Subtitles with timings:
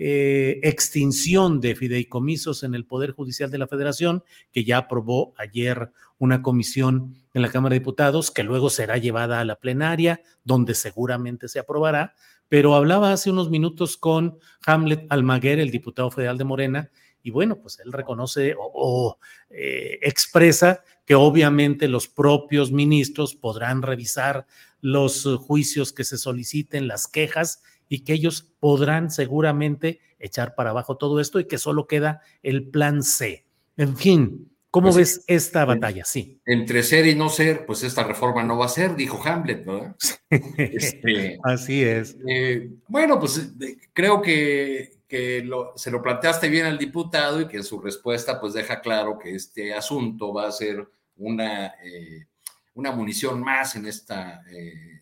[0.00, 4.22] eh, extinción de fideicomisos en el Poder Judicial de la Federación,
[4.52, 9.40] que ya aprobó ayer una comisión en la Cámara de Diputados, que luego será llevada
[9.40, 12.14] a la plenaria, donde seguramente se aprobará.
[12.48, 16.90] Pero hablaba hace unos minutos con Hamlet Almaguer, el diputado federal de Morena,
[17.22, 19.18] y bueno, pues él reconoce o,
[19.50, 24.46] eh, expresa que obviamente los propios ministros podrán revisar
[24.80, 30.96] los juicios que se soliciten, las quejas, y que ellos podrán seguramente echar para abajo
[30.96, 33.44] todo esto y que solo queda el plan C.
[33.76, 36.04] En fin, ¿cómo Pues, ves esta batalla?
[36.04, 36.40] Sí.
[36.44, 39.96] Entre ser y no ser, pues esta reforma no va a ser, dijo Hamlet, ¿verdad?
[40.58, 42.16] Este, Así es.
[42.28, 47.48] eh, bueno, pues eh, creo que, que lo- se lo planteaste bien al diputado y
[47.48, 52.26] que en su respuesta pues deja claro que este asunto va a ser una, eh,
[52.74, 55.00] una munición más en esta, eh,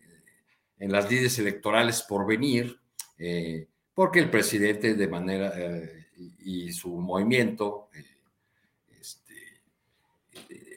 [0.79, 2.79] en las lides electorales por venir,
[3.17, 6.07] eh, porque el presidente de manera eh,
[6.39, 8.05] y, su movimiento eh,
[8.99, 9.33] este,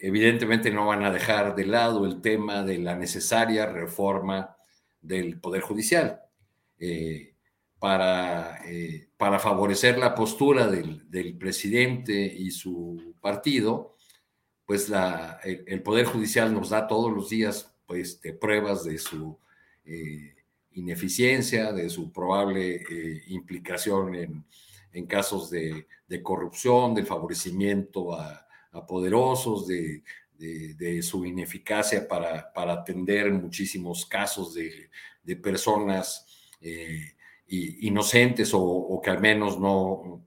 [0.00, 4.56] evidentemente no van a dejar de lado el tema de la necesaria reforma
[5.02, 6.20] del Poder Judicial
[7.78, 8.58] para,
[9.18, 13.96] para favorecer la postura del, del presidente y su partido,
[14.64, 14.90] pues
[15.44, 19.38] el, Poder Judicial nos da todos los días pues, pruebas de su
[19.92, 20.36] eh,
[20.74, 24.44] ineficiencia, de su probable eh, implicación en,
[24.92, 28.46] en casos de, de corrupción, del favorecimiento a,
[28.86, 30.04] poderosos, de,
[30.38, 34.90] de, de, su ineficacia para, para atender muchísimos casos de,
[35.24, 36.24] de personas
[36.60, 37.16] eh,
[37.48, 40.24] inocentes o, que al menos no,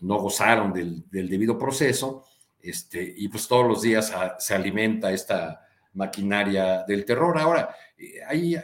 [0.00, 2.24] no gozaron del, debido proceso.
[2.60, 7.38] Este, y pues todos los días a, se alimenta esta maquinaria del terror.
[7.38, 8.54] Ahora, eh, ahí,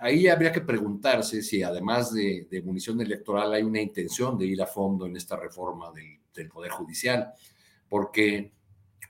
[0.00, 4.66] ahí, habría que preguntarse si además de, munición electoral hay una intención de ir a
[4.66, 7.32] fondo en esta reforma del, del Poder Judicial,
[7.88, 8.52] porque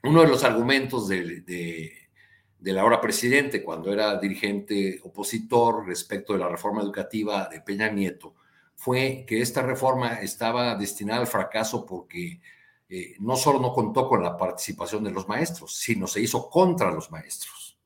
[0.03, 1.93] uno de los argumentos de,
[2.59, 8.35] del ahora presidente, cuando era dirigente opositor respecto de la reforma educativa de Peña Nieto,
[8.75, 12.41] fue que esta reforma estaba destinada al fracaso porque
[12.95, 16.91] eh, no solo no contó con la participación de los maestros, sino se hizo contra
[16.91, 17.77] los maestros.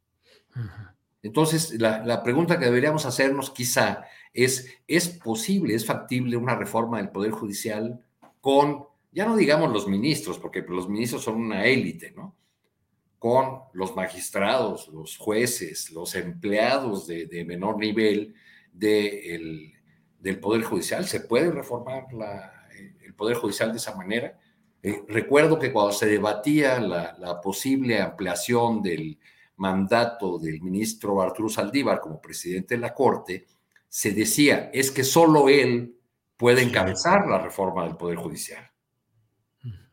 [0.55, 0.93] Uh -huh.
[1.23, 6.97] Entonces, la, la, pregunta que deberíamos hacernos quizá es, ¿es posible, es factible una reforma
[6.97, 7.99] del Poder Judicial
[8.39, 12.35] con, ya no digamos los ministros, porque los ministros son una élite, ¿no?
[13.19, 18.35] con los magistrados, los jueces, los empleados de, menor nivel
[18.71, 21.05] del Poder Judicial.
[21.05, 22.05] Se puede reformar
[23.03, 24.39] el Poder Judicial de esa manera.
[24.81, 29.17] Eh, recuerdo que cuando se debatía la, posible ampliación del
[29.57, 33.47] mandato del ministro Arturo Saldívar como presidente de la Corte,
[33.89, 35.95] se decía, es que solo él
[36.35, 38.69] puede encabezar la reforma del Poder Judicial.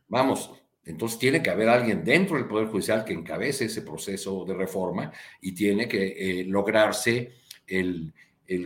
[0.08, 0.52] Vamos,
[0.84, 5.10] entonces tiene que haber alguien dentro del Poder Judicial que encabece ese proceso de reforma
[5.40, 7.32] y tiene que eh, lograrse
[7.66, 8.12] el,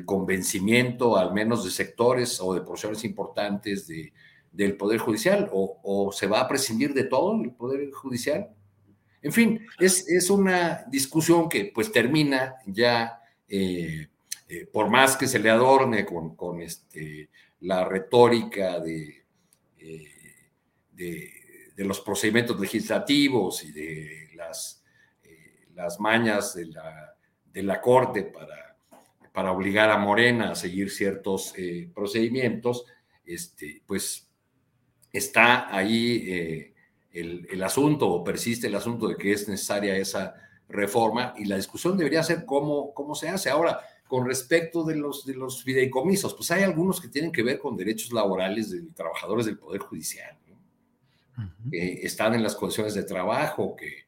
[0.04, 4.12] convencimiento al menos de sectores o de porciones importantes de,
[4.52, 8.48] del Poder Judicial o, se va a prescindir de todo el Poder Judicial.
[9.22, 14.08] En fin, es, una discusión que pues termina ya, eh,
[14.48, 17.30] eh, por más que se le adorne con, este,
[17.60, 19.24] la retórica de,
[20.92, 21.38] de
[21.78, 24.82] de los procedimientos legislativos y de las,
[25.22, 27.14] eh, las mañas de la,
[27.52, 28.76] de la Corte para,
[29.32, 32.84] para obligar a Morena a seguir ciertos eh, procedimientos,
[33.24, 34.27] este, pues
[35.12, 36.74] está ahí eh,
[37.12, 40.34] el, el, asunto o persiste el asunto de que es necesaria esa
[40.68, 43.50] reforma y la discusión debería ser cómo, cómo se hace.
[43.50, 47.58] Ahora, con respecto de los, de los fideicomisos, pues hay algunos que tienen que ver
[47.58, 50.38] con derechos laborales de trabajadores del Poder Judicial
[51.70, 54.06] que están en las condiciones de trabajo, que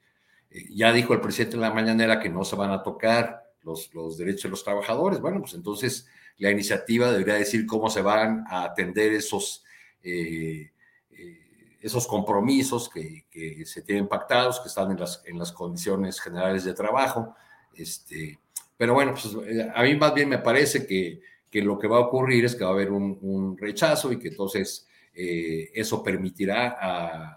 [0.51, 3.93] eh, ya dijo el presidente en la mañanera que no se van a tocar los,
[3.95, 5.21] los derechos de los trabajadores.
[5.21, 6.07] Bueno, pues entonces
[6.39, 9.65] la iniciativa debería decir cómo se van a atender esos,
[10.03, 10.73] eh,
[11.13, 13.25] eh, esos compromisos que,
[13.65, 17.35] se tienen pactados, que están en las, en las condiciones generales de trabajo.
[17.75, 18.39] Este,
[18.77, 19.35] pero bueno, pues
[19.75, 21.21] a mí más bien me parece que,
[21.51, 24.29] que lo que va a ocurrir es que va a haber un, rechazo y que
[24.29, 27.37] entonces eh, eso permitirá a,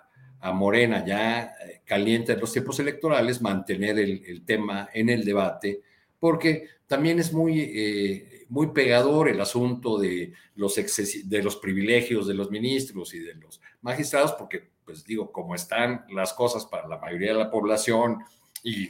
[0.54, 5.80] Morena, ya eh, caliente en los tiempos electorales, mantener el, tema en el debate,
[6.20, 12.34] porque también es muy, eh, muy pegador el asunto de los, de los privilegios de
[12.34, 16.98] los ministros y de los magistrados, porque, pues digo, como están las cosas para la
[16.98, 18.20] mayoría de la población
[18.64, 18.88] y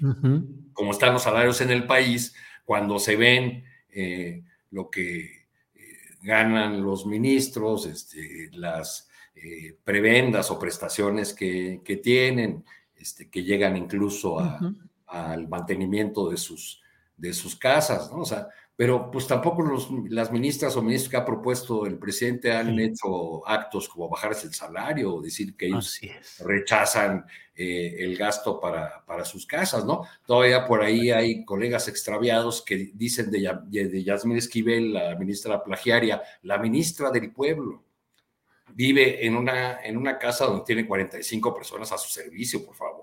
[0.74, 2.36] como están los salarios en el país,
[2.66, 3.64] cuando se ven
[4.72, 5.44] lo que
[6.24, 12.64] ganan los ministros, este, las eh, prebendas o prestaciones que, tienen,
[12.96, 14.40] este, que llegan incluso
[15.08, 16.82] al mantenimiento de sus,
[17.18, 18.20] de sus casas, ¿no?
[18.20, 22.52] O sea, pero pues tampoco los, las ministras o ministros que ha propuesto el presidente
[22.52, 26.00] han hecho actos como bajarse el salario o decir que ellos
[26.40, 27.26] rechazan
[27.56, 30.08] eh, el gasto para, para sus casas, ¿no?
[30.26, 36.24] Todavía por ahí hay colegas extraviados que dicen de, de Yasmín Esquivel, la ministra plagiaria,
[36.42, 37.84] la ministra del pueblo.
[38.74, 43.03] Vive en una, en una casa donde tiene 45 personas a su servicio, por favor.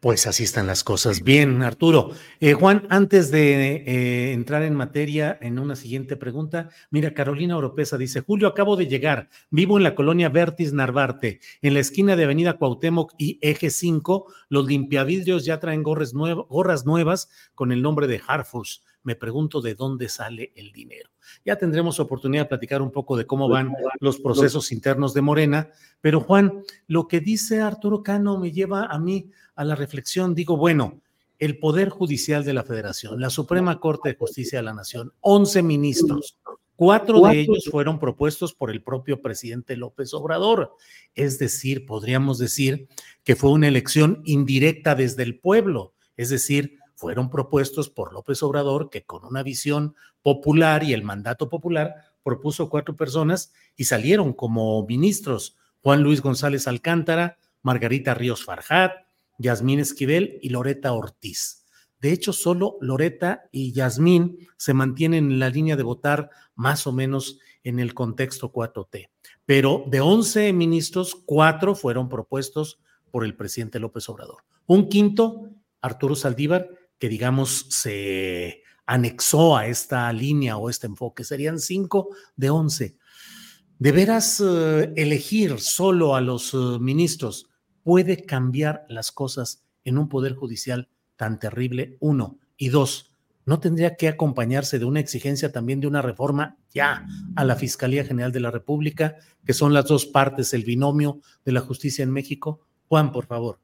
[0.00, 1.22] Pues así están las cosas.
[1.22, 2.12] Bien, Arturo.
[2.40, 7.98] Eh, Juan, antes de eh, entrar en materia en una siguiente pregunta, mira, Carolina Oropesa
[7.98, 12.24] dice, Julio, acabo de llegar, vivo en la colonia Vertis Narvarte, en la esquina de
[12.24, 18.06] Avenida Cuauhtémoc y Eje 5, los limpiavidrios ya traen gorras, gorras nuevas con el nombre
[18.06, 18.82] de Harfus.
[19.02, 21.10] Me pregunto de dónde sale el dinero.
[21.44, 25.70] Ya tendremos oportunidad de platicar un poco de cómo van los procesos internos de Morena,
[26.00, 30.56] pero Juan, lo que dice Arturo Cano me lleva a mí a la reflexión, digo,
[30.56, 31.00] bueno,
[31.38, 35.62] el Poder Judicial de la Federación, la Suprema Corte de Justicia de la Nación, 11
[35.62, 36.38] ministros,
[36.80, 40.76] cuatro de ellos fueron propuestos por el propio presidente López Obrador.
[41.14, 42.88] Es decir, podríamos decir
[43.22, 48.90] que fue una elección indirecta desde el pueblo, es decir, fueron propuestos por López Obrador,
[48.90, 54.86] que con una visión popular y el mandato popular propuso cuatro personas y salieron como
[54.86, 58.92] ministros Juan Luis González Alcántara, Margarita Ríos Farjat,
[59.38, 61.64] Yasmín Esquivel y Loreta Ortiz.
[62.02, 66.92] De hecho, solo Loreta y Yasmín se mantienen en la línea de votar más o
[66.92, 69.08] menos en el contexto 4T.
[69.46, 72.78] Pero de 11 ministros, cuatro fueron propuestos
[73.10, 74.42] por el presidente López Obrador.
[74.66, 75.48] Un quinto,
[75.80, 76.68] Arturo Saldívar,
[77.00, 81.24] que digamos se anexó a esta línea o este enfoque.
[81.24, 82.96] Serían cinco de 11.
[83.80, 87.50] ¿De veras eh, elegir solo a los eh, ministros
[87.82, 92.38] puede cambiar las cosas en un poder judicial tan terrible, uno.
[92.56, 93.12] Y dos,
[93.44, 98.04] ¿no tendría que acompañarse de una exigencia también de una reforma ya a la Fiscalía
[98.04, 102.10] General de la República, que son las dos partes, el binomio de la justicia en
[102.10, 102.66] México?
[102.88, 103.58] Juan, por favor.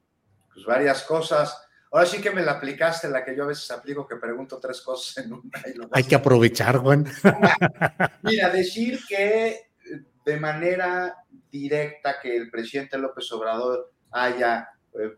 [0.53, 1.55] Pues varias cosas.
[1.97, 4.81] Ahora sí que me la aplicaste, la que yo a veces aplico, que pregunto tres
[4.81, 5.49] cosas en una.
[5.93, 7.03] Hay que aprovechar, Juan.
[8.21, 9.71] Mira, decir que
[10.23, 11.15] de manera
[11.51, 15.15] directa que el presidente López Obrador haya eh,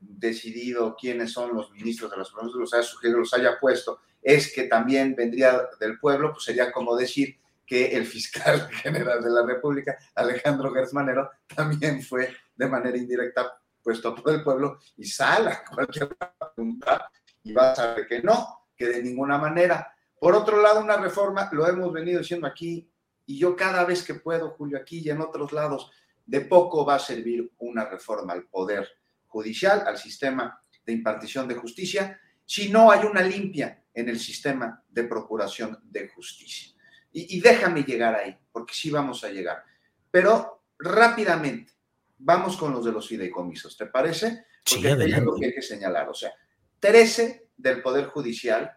[0.00, 4.52] decidido quiénes son los ministros de las Suprema los haya sugerido, los haya puesto, es
[4.52, 9.46] que también vendría del pueblo, pues sería como decir que el fiscal general de la
[9.46, 16.08] República, Alejandro Gersmanero, también fue de manera indirecta puesto por el pueblo y sala cualquier
[16.08, 17.08] pregunta
[17.44, 19.94] y va a saber que no, que de ninguna manera.
[20.18, 22.90] Por otro lado, una reforma, lo hemos venido diciendo aquí,
[23.26, 25.92] y yo cada vez que puedo, Julio, aquí y en otros lados,
[26.24, 28.88] de poco va a servir una reforma al poder
[29.28, 34.82] judicial, al sistema de impartición de justicia, si no hay una limpia en el sistema
[34.88, 36.74] de procuración de justicia.
[37.12, 39.62] Y, déjame llegar ahí, porque sí vamos a llegar.
[40.10, 41.75] Pero rápidamente,
[42.18, 44.46] vamos con los de los fideicomisos, ¿te parece?
[44.68, 46.08] Porque sí, es lo que hay que señalar.
[46.08, 46.32] O sea,
[46.80, 48.76] 13 del Poder Judicial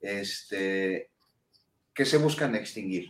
[0.00, 1.10] este,
[1.92, 3.08] que se buscan extinguir.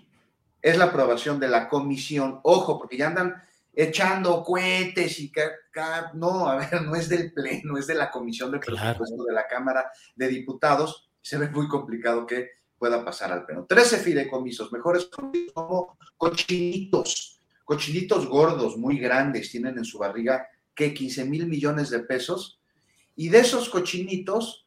[0.60, 2.40] Es la aprobación de la comisión.
[2.42, 3.42] Ojo, porque ya andan
[3.74, 5.42] echando cohetes y que,
[6.14, 9.46] no, a ver, no es del Pleno, es de la Comisión de Presupuesto de la
[9.46, 11.10] Cámara de Diputados.
[11.20, 13.66] Se ve muy complicado que pueda pasar al Pleno.
[13.66, 15.08] Trece fideicomisos, mejores
[15.52, 17.37] como cochinitos,
[17.68, 22.62] cochinitos gordos, muy grandes, tienen en su barriga que 15 mil millones de pesos.
[23.14, 24.66] Y de esos cochinitos,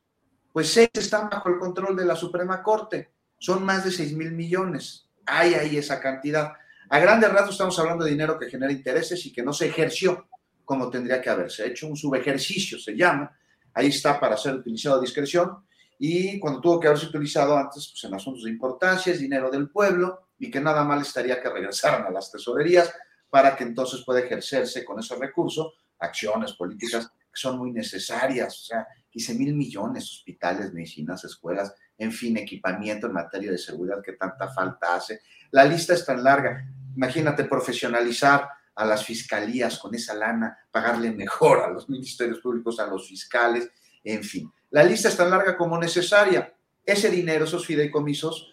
[0.53, 3.09] pues seis están bajo el control de la Suprema Corte.
[3.39, 5.09] Son más de 6 mil millones.
[5.25, 6.53] Hay ahí esa cantidad.
[6.89, 10.27] A grandes rasgos estamos hablando de dinero que genera intereses y que no se ejerció
[10.63, 11.87] como tendría que haberse hecho.
[11.87, 13.35] Un subejercicio se llama.
[13.73, 15.57] Ahí está para ser utilizado a discreción.
[15.97, 19.71] Y cuando tuvo que haberse utilizado antes, pues en asuntos de importancia, es dinero del
[19.71, 22.91] pueblo y que nada mal estaría que regresaran a las tesorerías
[23.29, 28.59] para que entonces pueda ejercerse con ese recurso acciones políticas que son muy necesarias.
[28.59, 34.01] O sea, 15 mil millones, hospitales, medicinas, escuelas, en fin, equipamiento en materia de seguridad
[34.03, 35.21] que tanta falta hace.
[35.51, 36.65] La lista es tan larga.
[36.95, 42.87] Imagínate profesionalizar a las fiscalías con esa lana, pagarle mejor a los ministerios públicos, a
[42.87, 43.69] los fiscales,
[44.03, 44.51] en fin.
[44.71, 46.51] La lista es tan larga como necesaria.
[46.83, 48.50] Ese dinero, esos fideicomisos,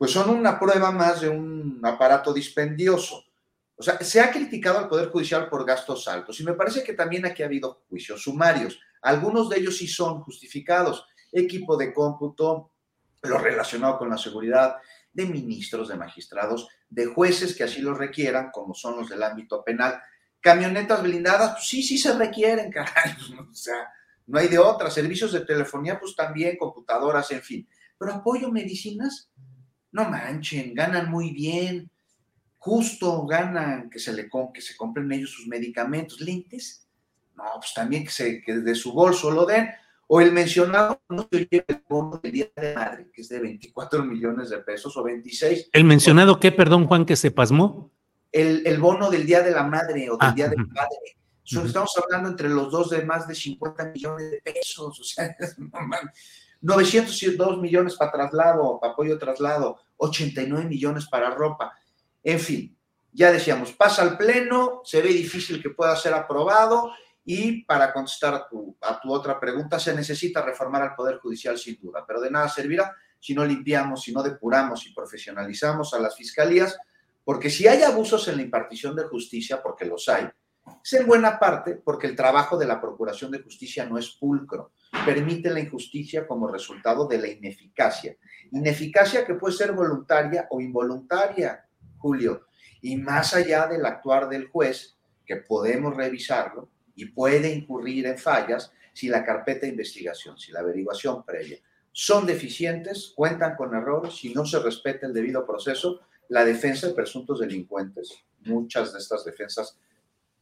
[0.00, 3.22] pues son una prueba más de un aparato dispendioso.
[3.76, 6.94] O sea, se ha criticado al Poder Judicial por gastos altos y me parece que
[6.94, 8.80] también aquí ha habido juicios sumarios.
[9.02, 11.04] Algunos de ellos sí son justificados.
[11.30, 12.70] Equipo de cómputo,
[13.24, 14.76] lo relacionado con la seguridad,
[15.12, 19.62] de ministros, de magistrados, de jueces que así lo requieran, como son los del ámbito
[19.62, 20.00] penal.
[20.40, 23.12] Camionetas blindadas, pues sí, sí se requieren, caray.
[23.38, 23.92] O sea,
[24.28, 24.90] no hay de otra.
[24.90, 27.68] Servicios de telefonía, pues también, computadoras, en fin.
[27.98, 29.30] Pero apoyo medicinas,
[29.92, 31.90] no manchen, ganan muy bien.
[32.58, 36.20] Justo ganan que se, le, que se compren ellos sus medicamentos.
[36.20, 36.86] Lentes,
[37.36, 39.70] no, pues también que, se, que de su bolso lo den
[40.12, 43.38] o el mencionado no se lleva el bono del Día de Madre, que es de
[43.38, 45.70] 24 millones de pesos o 26.
[45.72, 47.92] ¿El mencionado qué, perdón, Juan, que se pasmó?
[48.32, 51.16] El, el bono del Día de la Madre o del ah, Día de la Madre.
[51.44, 55.56] Estamos hablando entre los dos de más de 50 millones de pesos, o sea, es
[55.58, 56.10] normal.
[56.60, 61.72] 902 millones para traslado, para apoyo traslado, 89 millones para ropa.
[62.22, 62.76] En fin,
[63.12, 66.92] ya decíamos, pasa al pleno, se ve difícil que pueda ser aprobado
[67.24, 71.58] y para contestar a tu, a tu otra pregunta, se necesita reformar al Poder Judicial
[71.58, 75.98] sin duda, pero de nada servirá si no limpiamos, si no depuramos y profesionalizamos a
[75.98, 76.78] las fiscalías,
[77.24, 80.28] porque si hay abusos en la impartición de justicia, porque los hay,
[80.82, 84.72] es en buena parte porque el trabajo de la Procuración de Justicia no es pulcro,
[85.04, 88.16] permite la injusticia como resultado de la ineficacia.
[88.52, 91.66] Ineficacia que puede ser voluntaria o involuntaria,
[91.98, 92.46] Julio,
[92.80, 98.72] y más allá del actuar del juez, que podemos revisarlo, y puede incurrir en fallas
[98.92, 101.58] si la carpeta de investigación, si la averiguación previa
[101.92, 106.94] son deficientes, cuentan con errores, si no se respeta el debido proceso, la defensa de
[106.94, 109.76] presuntos delincuentes, muchas de estas defensas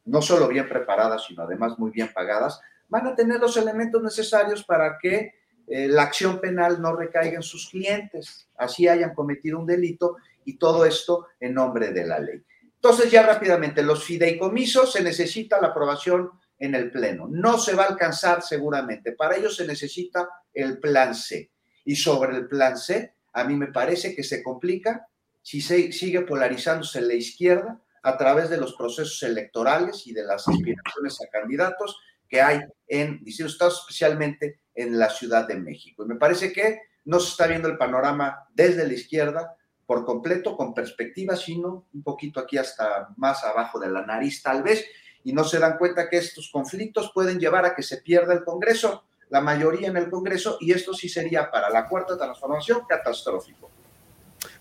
[0.05, 4.63] no solo bien preparadas, sino además muy bien pagadas, van a tener los elementos necesarios
[4.63, 5.33] para que
[5.67, 10.57] eh, la acción penal no recaiga en sus clientes, así hayan cometido un delito y
[10.57, 12.43] todo esto en nombre de la ley.
[12.73, 17.27] Entonces, ya rápidamente, los fideicomisos se necesita la aprobación en el Pleno.
[17.29, 19.11] No se va a alcanzar seguramente.
[19.11, 21.51] Para ello se necesita el plan C.
[21.85, 25.07] Y sobre el plan C, a mí me parece que se complica
[25.41, 30.47] si se sigue polarizándose la izquierda a través de los procesos electorales y de las
[30.47, 31.97] aspiraciones a candidatos
[32.29, 36.03] que hay en distintos estados, especialmente en la Ciudad de México.
[36.03, 39.55] Y me parece que no se está viendo el panorama desde la izquierda
[39.85, 44.61] por completo, con perspectiva, sino un poquito aquí hasta más abajo de la nariz, tal
[44.61, 44.85] vez,
[45.23, 48.43] y no se dan cuenta que estos conflictos pueden llevar a que se pierda el
[48.43, 53.71] Congreso, la mayoría en el Congreso, y esto sí sería para la cuarta transformación catastrófico.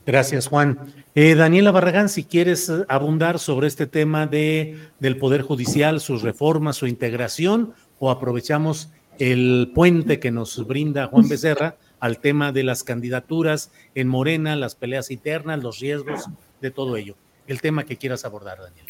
[0.08, 0.78] Gracias, Juan.
[1.14, 6.76] Eh, Daniela Barragán, si quieres abundar sobre este tema de, del Poder Judicial, sus reformas,
[6.76, 12.84] su integración, o aprovechamos el puente que nos brinda Juan Becerra al tema de las
[12.84, 16.24] candidaturas en Morena, las peleas internas, los riesgos
[16.62, 17.14] de todo ello.
[17.46, 18.86] El tema que quieras abordar, Daniel.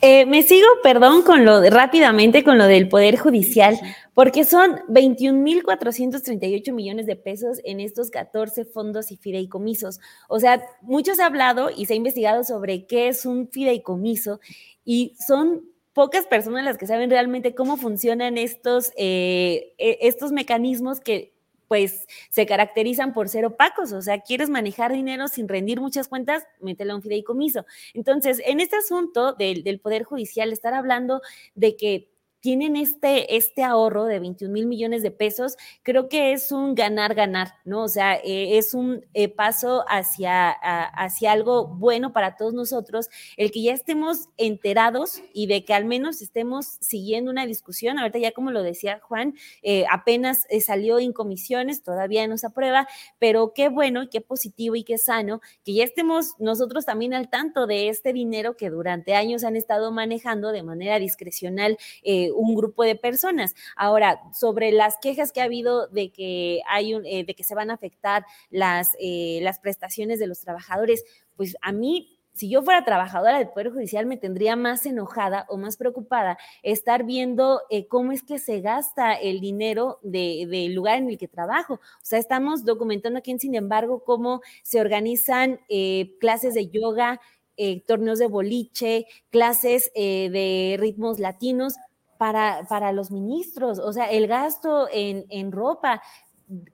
[0.00, 3.78] Eh, me sigo, perdón, con lo rápidamente con lo del Poder Judicial,
[4.14, 10.00] porque son 21.438 millones de pesos en estos 14 fondos y fideicomisos.
[10.28, 14.40] O sea, muchos ha hablado y se ha investigado sobre qué es un fideicomiso
[14.84, 21.00] y son pocas personas las que saben realmente cómo funcionan estos, eh, e, estos mecanismos
[21.00, 21.32] que
[21.68, 26.44] pues se caracterizan por ser opacos, o sea, quieres manejar dinero sin rendir muchas cuentas,
[26.60, 27.64] mételo a un fideicomiso.
[27.94, 31.22] Entonces, en este asunto del, del Poder Judicial, estar hablando
[31.54, 32.11] de que
[32.42, 37.54] tienen este, este ahorro de 21 mil millones de pesos, creo que es un ganar-ganar,
[37.64, 37.84] ¿no?
[37.84, 43.52] O sea, eh, es un eh, paso hacia, hacia algo bueno para todos nosotros, el
[43.52, 48.00] que ya estemos enterados y de que al menos estemos siguiendo una discusión.
[48.00, 52.88] Ahorita ya como lo decía Juan, eh, apenas salió en comisiones, todavía no se aprueba,
[53.20, 57.30] pero qué bueno y qué positivo y qué sano que ya estemos nosotros también al
[57.30, 61.78] tanto de este dinero que durante años han estado manejando de manera discrecional
[62.32, 63.54] un grupo de personas.
[63.76, 67.54] Ahora, sobre las quejas que ha habido de que hay un, eh, de que se
[67.54, 71.04] van a afectar las, eh, las prestaciones de los trabajadores,
[71.36, 75.58] pues a mí si yo fuera trabajadora del Poder Judicial, me tendría más enojada o
[75.58, 81.10] más preocupada estar viendo eh, cómo es que se gasta el dinero del lugar en
[81.10, 81.74] el que trabajo.
[81.74, 85.60] O sea, estamos documentando aquí, sin embargo, cómo se organizan
[86.20, 87.20] clases de yoga,
[87.86, 91.74] torneos de boliche, clases de ritmos latinos
[92.22, 96.00] para, para los ministros, o sea, el gasto en, en ropa,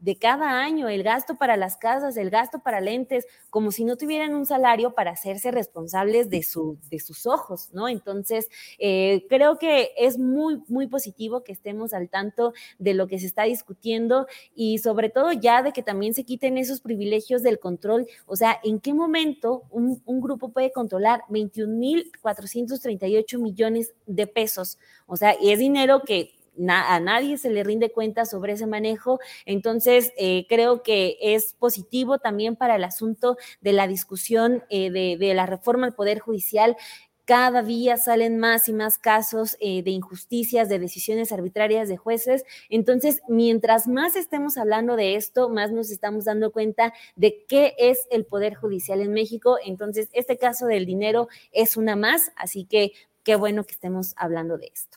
[0.01, 3.97] de cada año, el gasto para las casas, el gasto para lentes, como si no
[3.97, 7.89] tuvieran un salario para hacerse responsables de, su, de sus ojos, ¿no?
[7.89, 13.19] Entonces, eh, creo que es muy, muy positivo que estemos al tanto de lo que
[13.19, 17.61] se está discutiendo y sobre todo ya de que también se quiten esos privilegios del
[17.61, 24.79] control, o sea, ¿en qué momento un, un grupo puede controlar 21.438 millones de pesos?
[25.07, 26.38] O sea, y es dinero que
[26.69, 29.21] a nadie se le rinde cuenta sobre ese manejo.
[29.47, 35.35] Entonces, eh, creo que es positivo también para el asunto de la discusión eh, de,
[35.35, 36.77] la reforma al Poder Judicial
[37.25, 42.43] cada día salen más y más casos eh, de injusticias, de decisiones arbitrarias de jueces.
[42.71, 48.07] Entonces, mientras más estemos hablando de esto, más nos estamos dando cuenta de qué es
[48.11, 49.59] el Poder Judicial en México.
[49.63, 52.93] Entonces, este caso del dinero es una más, así que
[53.25, 54.97] qué bueno que estemos hablando de esto.